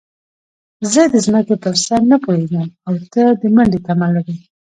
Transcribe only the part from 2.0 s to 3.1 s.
نه پوهېږم او